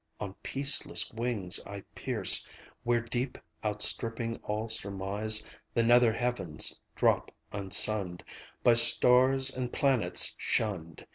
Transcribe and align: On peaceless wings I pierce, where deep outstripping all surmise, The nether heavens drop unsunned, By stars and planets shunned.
On 0.19 0.33
peaceless 0.41 1.11
wings 1.11 1.59
I 1.63 1.81
pierce, 1.93 2.43
where 2.83 3.01
deep 3.01 3.37
outstripping 3.63 4.37
all 4.37 4.67
surmise, 4.67 5.43
The 5.75 5.83
nether 5.83 6.11
heavens 6.13 6.81
drop 6.95 7.29
unsunned, 7.53 8.23
By 8.63 8.73
stars 8.73 9.55
and 9.55 9.71
planets 9.71 10.33
shunned. 10.39 11.05